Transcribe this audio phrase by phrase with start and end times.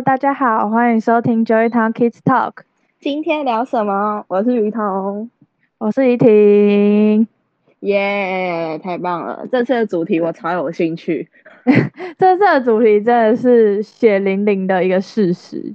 [0.00, 2.62] Hello，大家好，欢迎收听 Joytown Kids Talk。
[3.00, 4.24] 今天聊什么？
[4.28, 5.28] 我是雨桐，
[5.76, 7.28] 我是怡婷。
[7.80, 9.46] 耶，太棒了！
[9.52, 11.28] 这次的主题我超有兴趣。
[12.16, 15.74] 这次的主题真的是血淋淋的一个事实。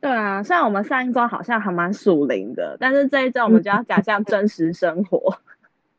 [0.00, 5.38] 对啊，虽然我们上一周好像还蛮属灵的，但是这一周我们就要讲讲真实生活。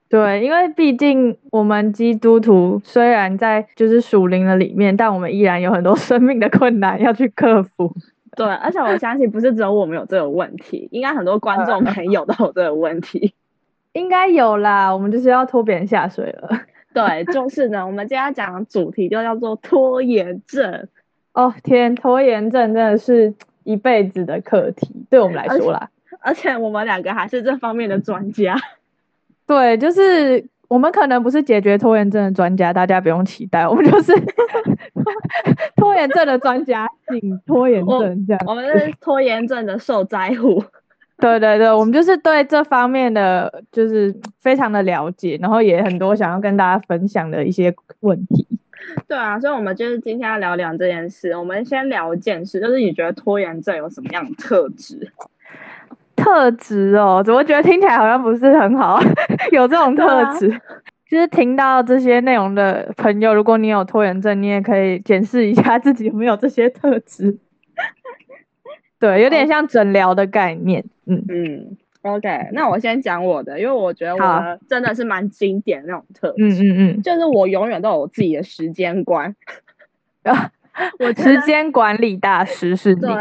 [0.10, 7.94] 对，因为毕竟我们基督徒虽然在就是属灵的里面，但我们依然有很多 生命的困难要去克服。
[8.36, 13.34] 对，而且我相信不是只有我们有这个问题，应该很多观众朋友都有这个问题。
[13.94, 16.50] 应该有啦，我们就是要拖别人下水了。
[16.94, 20.88] 对，就是呢，我们今天要讲的主题就叫做拖延症。
[21.34, 25.90] 哦天，拖延症真的是一辈子的课题，对我们来说啦。
[26.20, 28.56] 而且，而且我们两个还是这方面的专家。
[29.48, 33.68] 对，就是我们可能不是解决拖延症的专家，大家不用期待。
[33.68, 34.14] 我们就是
[35.78, 38.44] 拖延症的专家，请拖延症这样。
[38.46, 40.64] 我们是拖延症的受灾户。
[41.20, 48.48] 对对对，我们就是对这方面的就是非常的了解，然后也很多想要跟大家分享的一些问题。
[49.08, 51.36] 对啊，所以我们就是今天要聊聊这件事。
[51.36, 55.12] 我们先聊一件事，就是你觉得拖延症有什么样的特质？
[56.18, 59.00] 特质哦，怎么觉得听起来好像不是很好？
[59.54, 60.60] 有这种特质，啊、
[61.08, 67.38] 就是听到这些内容的朋友，如果你有拖延症，你也可以检视一下自己有没有这些特质。
[69.00, 70.84] 对，有点像诊疗的概念。
[71.06, 76.44] 嗯嗯，OK，那我先讲我的，因为我觉得我真的是蛮经典的那种特质。
[76.44, 79.36] 嗯嗯嗯，就是我永远都有自己的时间观。
[81.00, 83.02] 我时间管理大师是你。
[83.02, 83.14] 对，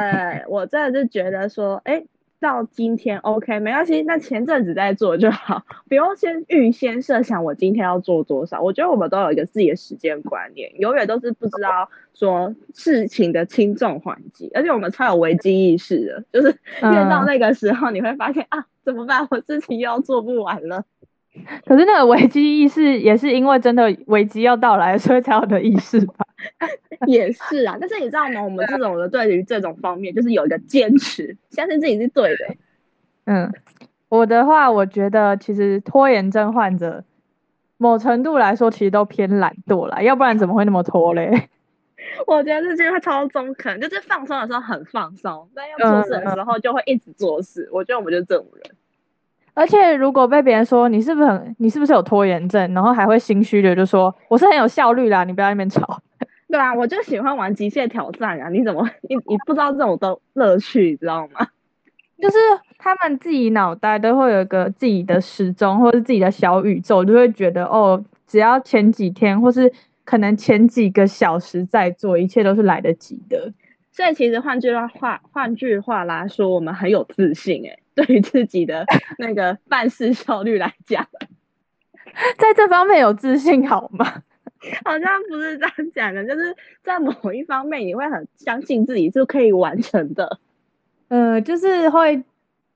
[0.49, 2.07] 我真的是觉得说，哎、欸。
[2.39, 8.61] 到今天 OK 没关系，那前阵子在做就好， 不用先预先设想我今天要做多少。
[8.61, 19.27] 我觉得我们都有一个自己的时间观念，永远都是不知道说事情的轻重缓急，而且我们超有危机意识的，就是越到那个时候，你会发现、嗯、啊，怎么办？
[19.31, 20.85] 我事情又要做不完了。
[21.65, 26.26] 可是那个危机意识也是因为真的危机要到来，所以才有的意识吧？
[27.07, 28.43] 也是啊，但是你知道吗？
[28.43, 32.55] 我们这种的对于这种方面，就是有一个坚持，相信自己是对的。
[33.27, 33.53] 嗯，
[34.09, 37.05] 我的话，我觉得其实拖延症患者，
[37.77, 41.49] 某程度来说，其实都偏懒惰啦，要不然怎么会那么拖嘞？
[42.27, 47.65] 我觉得这句话超中肯，就是放松的时候很放松，但要做事的时候就会一直做事。
[47.65, 48.77] 嗯、我觉得我们就是这种人。
[49.55, 56.01] 而且如果被别人说你是不是很，你是不是有拖延症，然后还会心虚的就说我是很有效率啦，你不要在那边吵。
[56.57, 58.49] 对啊，我就喜欢玩极限挑战啊！
[58.49, 61.47] 你怎么你你不知道这种的乐趣，你知道吗？
[62.19, 62.39] 就是
[62.79, 69.71] 他们自己脑袋都会有一个自己的时钟或者自己的小宇宙，就会觉得哦，只要前几天或是
[70.07, 73.53] 可能前几个小时在做，一切都是来得及的。
[73.93, 77.79] 所以其实换句话换句话来说，我们很有自信诶。
[77.95, 78.87] 对于自己的
[79.19, 81.07] 那个办事效率来讲，
[82.39, 84.23] 在这方面有自信好吗？
[84.85, 90.39] 好像不是这样讲的，就是在某一方面你会很相信自己是可以完成的。
[91.09, 92.23] 呃，就是会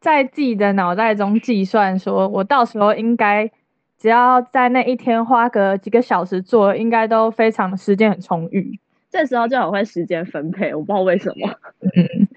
[0.01, 3.51] 在自己的脑袋中计算，说我到时候应该
[3.99, 8.79] 只要在那一天花个几个小时做，应该都非常时间很充裕。
[9.11, 11.51] 这时候就很会时间分配，我不知道为什么。
[11.97, 12.30] 嗯。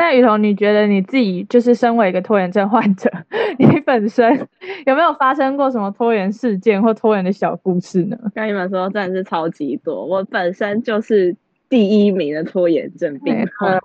[0.00, 3.10] 那雨桐，你觉得你自己就是身为一个拖延症患者，
[3.58, 4.48] 你本身
[4.86, 8.16] 有没有发生过什么拖延事件或拖延的小故事呢？
[8.34, 10.06] 跟你们说，真的是超级多。
[10.06, 11.36] 我本身就是
[11.68, 13.78] 第一名的拖延症病患，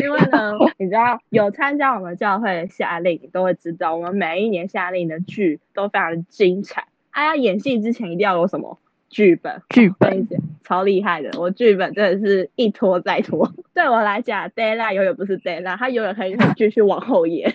[0.00, 6.84] 因为呢，你知道有参加我们教会的夏令，都会知道我们每一年夏令的剧都非常的精彩。
[7.10, 8.78] 哎、啊、呀，演戏之前一定要有什么？
[9.16, 10.26] 剧本，剧本
[10.62, 13.50] 超厉害的，我剧本真的是一拖再拖。
[13.72, 15.68] 对我来讲 d a y l i g h t 永远不是 d a y l i g
[15.70, 17.50] h t 它永远可以继续往后延。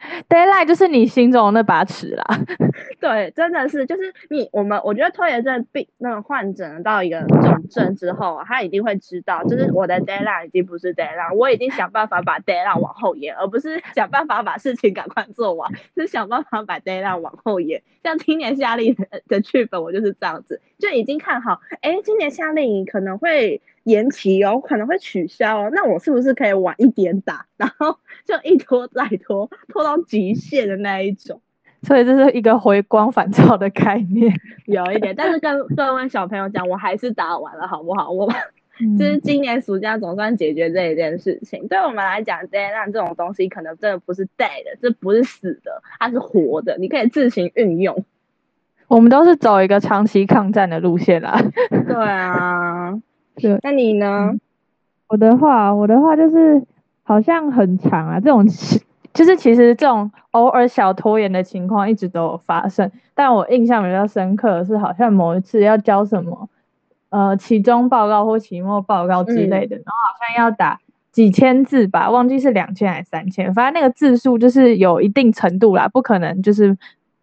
[0.28, 2.24] deadline 就是你心中的那把尺啦。
[3.00, 17.82] 对，真的是，就是你我们，我觉得拖延症病那个患者到一个重症之后，他一定会知道，就是我的 deadline 已经不是 deadline，我已经想办法把 deadline 往后延，而不是想办法把事情赶快做完，是想办法把 deadline 往后延。
[18.02, 18.96] 像今年夏令
[19.28, 23.60] 的剧本，我就是这样子，就已经看好，哎、今年夏令可能会。
[23.84, 31.40] 延期哦，可能会取消哦，那我是不是可以晚一点打，然后就一拖再拖，拖到极限的那一种？
[31.82, 34.34] 所以这是一个回光返照的概念，
[34.66, 35.14] 有一点。
[35.16, 38.10] 但是跟各位小朋友讲，我还是打完了，好不好？
[38.10, 38.30] 我
[38.98, 41.64] 就是今年暑假总算解决这一件事情。
[41.64, 48.04] 嗯、对我们来讲，deadline 这种东西可能真的不是 dead 的，这不是死的，它是活的，你可以自行运用。
[48.88, 51.40] 我们都是走一个长期抗战的路线啦。
[51.88, 53.00] 对啊。
[53.36, 54.32] 对，那你呢？
[55.08, 56.62] 我的话，我的话就是
[57.02, 58.46] 好像很长啊，这种
[59.12, 66.48] 就是其实这种偶尔小拖延的情况一直都有发生，但我印象比较深刻的是，好像某一次要交什么
[67.08, 70.78] 呃期中报告或期末报告之类的，嗯、然后好像要打
[71.10, 76.78] 几千字吧，忘记是两千还是三千，反正那个字数就是有一定程度啦，不可能就是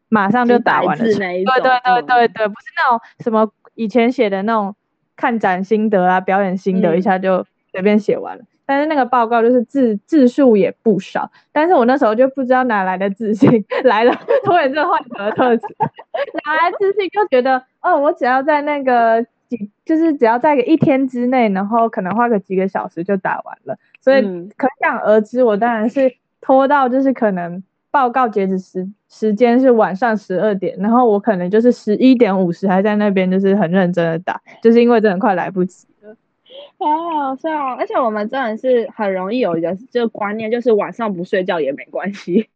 [0.10, 1.06] 马上就打完了。
[1.06, 4.75] 对对对对对，不是那种什么以前写的那种
[5.17, 8.43] 看展心得啊、表演心得，一下就随便写完了。
[8.43, 15.65] 嗯但是那个报告就是字字数也不少，但是我那时候就不知道哪来的自信，来了拖延症患者的特质，
[16.43, 24.21] 哪来自信就觉得，哦，我只要在那个几，就是只要在个一天之内，然后可能花个几个小时就打完了，所以
[24.57, 27.63] 可想而知，我当然是拖到就是可能
[27.97, 35.88] 报告截止时时间是晚上十二点，然后我可能就是十一点五十还在那边就是很认真的打，就是因为真的快来不及。
[36.77, 42.47] 好好笑，而且我们真的是很容易有一个这个观念，就是晚上不睡觉也没关系。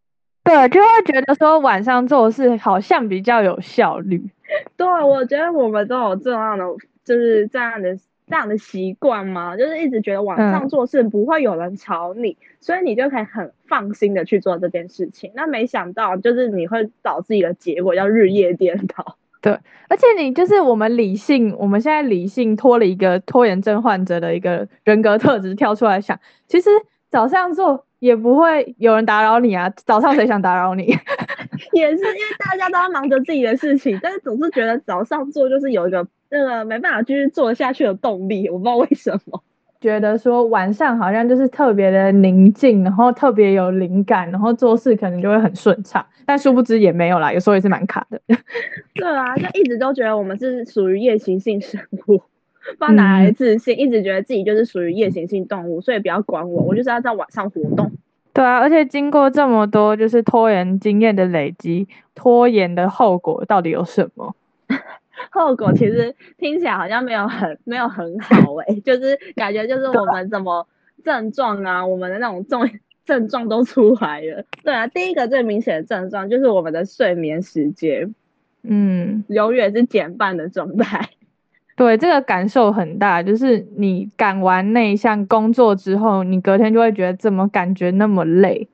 [0.43, 4.23] 对，就会觉得说晚上做事好像比较有效率。
[4.77, 6.65] 对，我觉得我们都有这样的，
[7.03, 7.97] 就是这样的
[8.31, 15.31] 这样的习惯吗，就是一直觉得晚上做事不会有人吵你，嗯、所以你就可以很放心的去做这件事情。
[15.35, 19.17] 那没想到，就是你会导致一个结果，叫日夜颠倒。
[19.41, 19.51] 对，
[19.89, 26.17] 而且你就是我们理性，我们现在理性脱了一个拖延症患者的一个人格特质跳出来想，
[26.47, 26.69] 其实
[27.09, 30.95] 早上做也不会有人打扰你啊，早上谁想打扰你？
[31.73, 39.43] 也是因为大家都要忙着自己的事情，但是总是觉得早上做就是有一个那个没办法继续做下去的动力，我不知道为什么。
[39.81, 48.21] 觉得说晚上好像就是特别的宁静，然后特别有灵感，然后做事可能就会很顺畅，但殊不知也没有啦，有时候也是蛮卡的。
[48.93, 52.23] 对啊，就一直都觉得我们是属于夜行性生物，不
[52.69, 57.91] 知道哪来自信，嗯、一直觉得自己就是属于夜行性动物，所以不要管我，我就是要在晚上活动。
[58.33, 64.35] 对啊，而且经过这么多就是拖延经验的累积，拖延的后果到底有什么？
[65.29, 70.67] 后果其实听起来好像没有很没有很好诶、欸，就是感觉就是我们怎么
[71.03, 72.69] 症状啊，我们的那种症
[73.05, 74.43] 症状都出来了。
[74.63, 78.13] 对啊，第一个最明显的症状就是我们的睡眠时间，
[78.63, 81.09] 嗯，永远是减半的状态。
[81.75, 88.67] 对，这个感受很大，就是你赶完那一项工作之后，你隔天就会觉得怎么感觉那么累，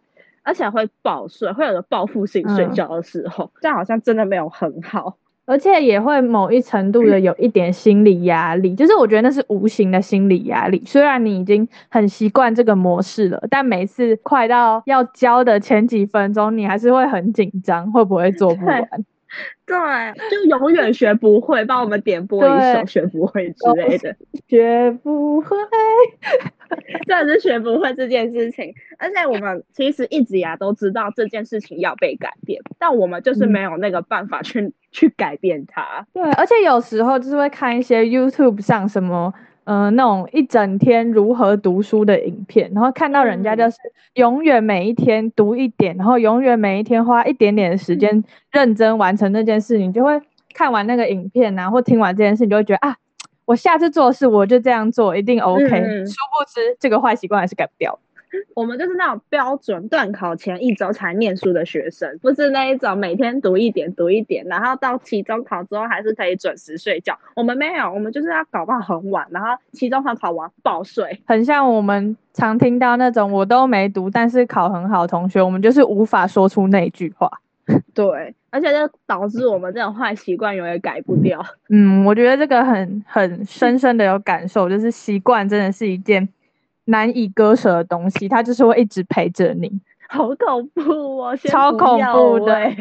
[0.43, 5.15] 而且会暴睡，会有个报复性睡觉的时候，嗯、这样好像真的没有很好。
[5.47, 10.83] 而且也会某一程度的有一点心理压力，就是我觉得那是无形的心理压力。
[10.85, 18.87] 虽然你已经很习惯这个模式了，但每次快到要交的前几分钟，你还是会很紧张，会不会做不完？
[19.65, 19.75] 对，
[20.31, 24.15] 就永远学不会，帮我们点播一首学不会之类的，
[24.47, 25.57] 学不会，
[27.05, 28.73] 真的是学不会这件事情。
[28.97, 36.05] 而且我们其实一直以来都知道这件事情要被改变，但我们就是没有那个办法去、嗯、去改变它。
[36.11, 39.31] 对，而且有时候就是会看一些 YouTube 上什么。
[39.69, 43.75] 嗯、呃，那种一整天如何读书的影片，然后看到人家就是
[44.13, 50.21] 永远每一天读一点，然后永远每一天花一点点的时间认真完成那件事，你就会
[50.53, 52.95] 看完那个影片啊，后听完这件事，你就会觉得啊，
[53.43, 55.65] 我下次做事我就这样做，一定 OK。
[55.65, 57.99] 嗯、殊不知这个坏习惯还是改不掉。
[58.53, 67.17] 我们就是那种标准段考前一周才念书的学生，不是那一种每天读一点读一点，然后到期中考之后还是可以准时睡觉。
[67.35, 71.21] 我们没有，我们就是要搞到很晚，然后期中考考完爆睡。
[71.25, 77.29] 很像我们常听到那种我都没读，但是考很好同学，我们就是无法说出那句话。
[77.93, 81.45] 对，而且就导致我们这种坏习惯永远改不掉。
[81.69, 86.27] 嗯，我觉得这个很很深深的有感受，就是习惯真的是一件。
[86.87, 89.71] 难以割舍的东西，它就是会一直陪着你，
[90.09, 92.71] 好恐怖哦，超恐怖的。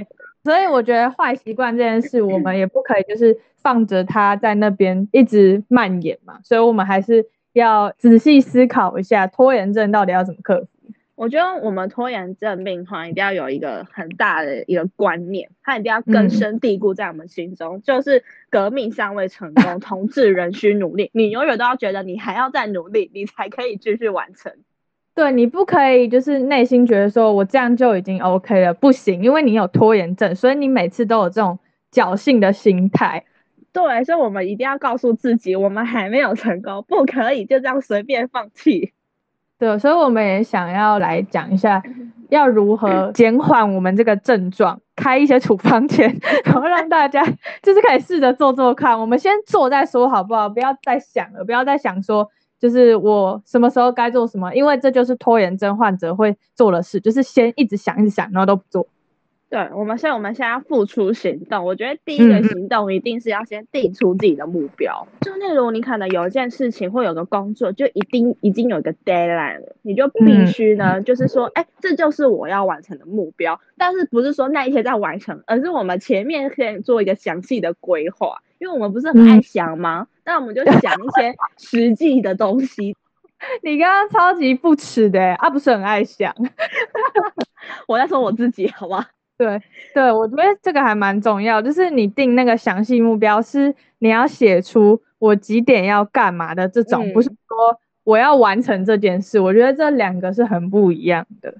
[0.42, 10.68] 所以我觉得坏习惯这件事，我们也不可以就是放着它在那边一直蔓延嘛，所以我们还是要仔细思考一下，拖延症到底要怎么克服。
[11.16, 21.10] 我觉得我们拖延症病患一定要有一个很大的一个观念，他一定要根深蒂固在我们心中，嗯、就是革命尚未成功， 同志仍需努力。
[21.14, 24.52] 你永远都要觉得你还要再努力，你才可以继续完成。
[25.14, 31.58] 对，你不可以就是内心觉得说我这样就已经 OK 了，不行，因为你有拖延症，所以你每次都有这种
[31.90, 33.24] 侥幸的心态。
[33.72, 38.92] 对，所以我们一定要告诉自己，我们还没有成功，不可以就这样随便放弃。
[39.58, 41.82] 对，所以我们也想要来讲一下，
[42.28, 47.24] 要如何减缓我们这个症状，开一些处方前， 然后让大家
[47.62, 49.00] 就是可以试着做做看。
[49.00, 50.48] 我们先做再说，好不好？
[50.48, 52.28] 不要再想了，不要再想说，
[52.60, 58.86] 就就是我什么时候该做什么，因为这就是拖延症患者会做的事，就是先一直想，一直想，然后都不做。
[59.48, 61.64] 对，我们，所以我们现在要付出行动。
[61.64, 65.06] 我觉得第一个行动一定是要先定出自己的目标。
[65.12, 73.60] 嗯、就例如你可能有一件事情或有个工作，就一定已经有一个 deadline 了，你就必须呢，嗯、就是说，哎，这就是我要完成的目标。
[73.76, 78.42] 但是不是说那一天再完成，而是我们前面可以做一个详细的规划。
[78.58, 80.08] 因为我们不是很爱想吗？
[80.24, 82.96] 那、嗯、我们就想一些 实际的东西。
[83.62, 86.34] 你刚刚超级不耻的，啊，不是很爱想。
[87.86, 89.10] 我在说我自己，好吧？
[89.38, 89.60] 对
[89.92, 99.38] 对，我觉得这个还蛮重要，就是你定那个详细目标，是你要写出我几点要干嘛的这种，嗯、不是说我要完成这件事。
[99.38, 101.54] 我觉得这两个是很不一样的。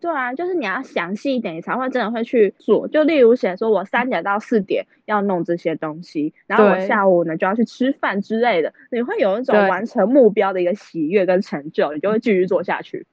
[0.00, 2.86] 对啊，就是你要详细一点，你才会真的会去做。
[2.86, 13.06] 就例如写说我三点到四点要弄这些东西，然后我下午呢就要去吃饭之类的，你会有一种完成目标的一个喜悦跟成就，你就会继续做下去。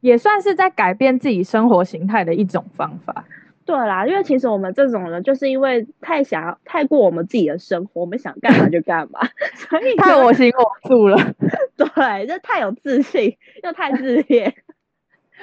[0.00, 3.26] 也算是在改变自己生活形态的一种方法。
[3.66, 9.20] 对啦，因为其实我们这种人就是因为太想要太过我们自己的生活，我们想干嘛就干嘛，
[9.56, 11.16] 所以太我行我素了。
[11.76, 14.54] 对，就太有自信又太自恋，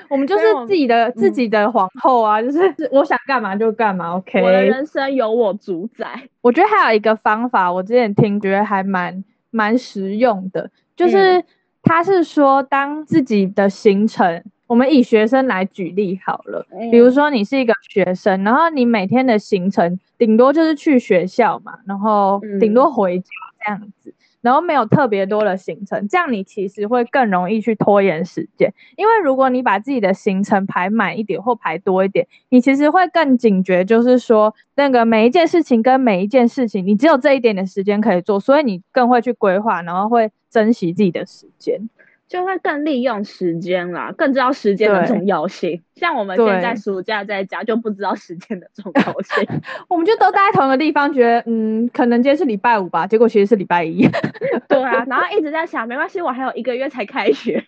[0.08, 2.60] 我们就是自己的自己的皇后啊，就是
[2.94, 4.16] 我想干嘛就干嘛。
[4.18, 6.30] OK，我的人生由我主宰。
[6.42, 11.44] 我觉得还有一个方法，我之前听觉得还蛮蛮实用的，就是
[11.82, 14.44] 他是说当自己的行程。
[14.72, 23.30] 我们以学生来举例好了，比如说你是一个学生，然后你每天的行程顶多就是去学校嘛，然后顶多回家
[23.66, 41.90] 这样子，然后没有特别多的行程，这样你其实会更容易去拖延时间，因为如果你把自己的行程排满一点或排多一点，你其实会更警觉，就是说那个每一件事情跟每一件事情，你只有这一点点时间可以做，所以你更会去规划，然后会珍惜自己的时间。
[42.32, 45.82] 就会更利用时间啦，更知道时间的重要性。
[45.96, 49.46] 像我们现在暑假在家就不知道时间的重要性，
[49.90, 54.08] 我们就都待在同一个地方，觉得嗯，可能今天是礼拜五吧，结果其实是礼拜一。
[54.70, 57.66] 对啊，然后一直在想，没关系，我还有一个月才开学。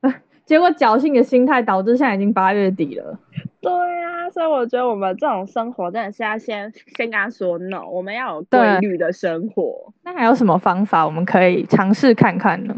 [0.46, 3.18] 结果侥幸的心态导致现在已经八月底了。
[3.60, 9.92] 对啊，所以我觉得我们这种生活真的是要先先跟他说 no，我们要有规律的生活。
[10.02, 12.74] 那还有什么方法我们可以尝试看看呢？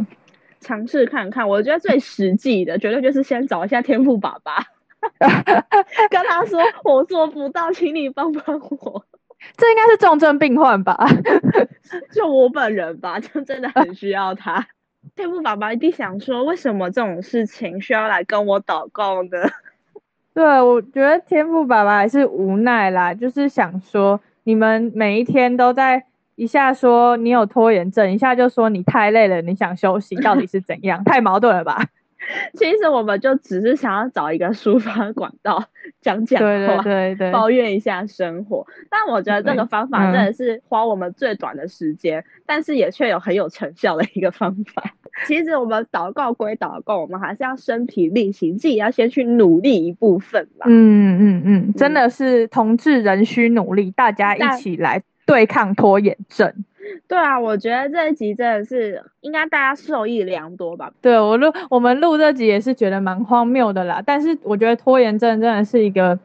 [0.61, 4.67] 尝试看看，我觉得最实际的，绝对就是先找一下天赋爸爸，
[6.11, 9.05] 跟他说我做不到，请你帮帮我。
[9.57, 11.07] 这应该是重症病患吧？
[12.13, 14.67] 就我本人吧，就真的很需要他。
[15.17, 19.31] 天赋爸爸一定想说，为什么这种事情需要来跟我祷告呢？
[20.35, 26.05] 对，我觉得天赋爸爸还是无奈啦，就是想说，你们每一天都在。
[26.41, 31.05] 一下说你有拖延症，一下就说你太累了，你想休息，到底是怎样？
[31.05, 31.85] 太矛盾了吧？
[32.57, 35.63] 其实我们就只是想要找一个抒发管道，
[36.01, 38.67] 讲讲话，对对对对，抱怨一下生活。
[38.89, 44.83] 但我觉得这个方法真的是花我们最短的时间，嗯、但是也却有很有成效的一个方法。
[45.27, 50.65] 其实我们祷告归祷告，我们还是要身体力行，自己要先去努力一部分吧。
[50.67, 55.03] 嗯嗯嗯，真的是同志仍需努力，大家一起来。
[55.31, 56.53] 对抗拖延症，
[57.07, 60.93] 对啊，我觉得这一集真的是应该大家受益良多吧。
[61.01, 66.19] 对，我录我们录这集也是觉得蛮荒谬的啦，但是我觉得拖延症真的是一个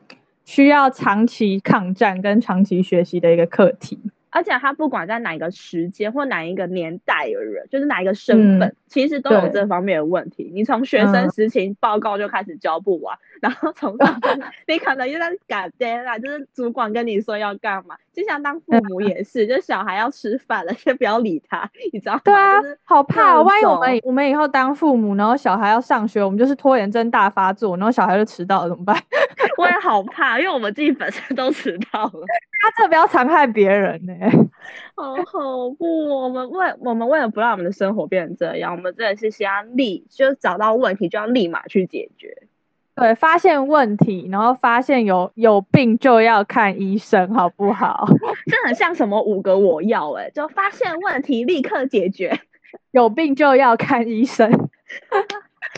[0.44, 4.00] 需要长期抗战跟长期学习的一个课题。
[4.36, 10.52] 而且他不管在哪一个时间或哪一个年代的人，就是哪一个身份，嗯、其实都有这方面的问题。
[10.54, 14.20] 你从学生时期报告就开始交不完，嗯、然后从上
[14.68, 22.22] 你可能又在赶 deadline，就是主管跟你说要干嘛，就像当父母也是，嗯、就小孩要吃饭了，先不要理他，你知道吗？
[22.26, 29.02] 对啊，好怕，万一我们我们以后当父母，然后小孩要上学，我们就是拖延症大发作，然后小孩就迟到了怎么办？
[29.58, 32.26] 我也好怕，因为我们自己本身都迟到了。
[32.66, 34.32] 他这不要残害别人呢、欸，
[34.98, 36.10] 好恐怖！
[36.10, 42.48] 我们为我们为了不让我们的生活变成这样，我们真的是先要立，就是找到问题就要立马去解决。
[42.96, 48.08] 对，发现问题，然后发现有有病就要看医生，好不好？
[48.50, 52.40] 这很像什么五个我要哎、欸，就发现问题立刻解决，
[52.90, 54.50] 有病就要看医生。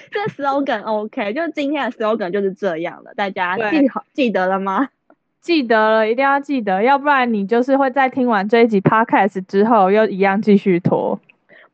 [0.09, 4.87] 这 slogan OK，就今天的 slogan 就是这样了，大家记好记得了吗？
[5.41, 11.19] 记得了，一定要记得，要不然你就是会在听完这一集 podcast 之后，又一样继续拖。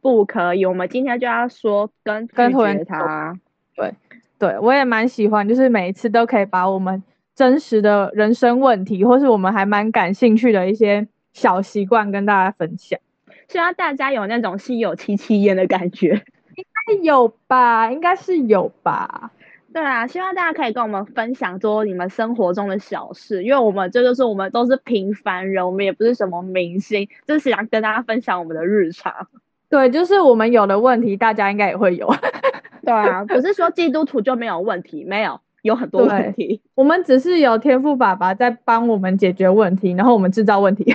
[0.01, 3.37] 不可以，我们今天就要说跟跟拖延他。
[3.75, 3.93] 对
[4.37, 7.01] 对，我也蛮喜欢，就是每一次都可以把我们
[7.33, 12.99] 真实的人生问题，或是我们还蛮感兴趣的一些小习惯跟大家分享。
[13.47, 16.21] 希望大家有那种心有戚戚焉的感觉。
[16.55, 19.31] 应该有吧，应该是有吧。
[19.73, 29.27] 对啊，希望大家可以跟我们分享多你们生活中的小事，因为我们这就是我们都是平凡人，我们也不是什么明星，就是想跟大家分享我们的日常。
[29.69, 32.07] 对，就是我们有的问题，大家应该也会有。
[32.85, 36.61] 对啊，不是说基督徒就没有问题，没有，有很多问题。
[36.75, 40.93] 我们只是有天赋爸爸在帮我们解决问题，然后我们制造问题。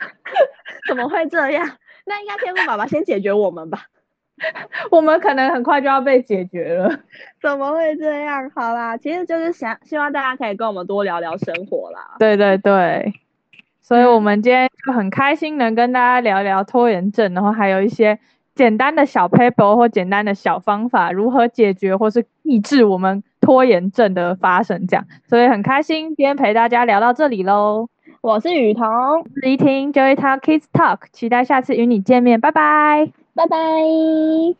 [0.88, 1.68] 怎么会这样？
[2.06, 3.84] 那应该天赋爸爸先解决我们吧。
[4.90, 6.88] 我们可能很快就要被解决了，
[7.42, 8.50] 怎么会这样？
[8.54, 12.16] 好啦，其实就是想希望大家可以跟我们多聊聊生活啦。
[12.18, 13.12] 对对对，
[13.80, 18.18] 所以我们今天就很开心能跟大家聊聊拖延症，然后还有一些
[18.54, 25.06] 简单的小 paper 或简单的小方法，如何解决或是抑制我们拖延症的发生，这样。
[25.28, 27.88] 所以很开心今天陪大家聊到这里喽。
[28.20, 33.12] 我是雨桐，我是依婷，Joy Talk Kids Talk，期待下次与你见面，拜拜。
[33.34, 33.56] 拜拜。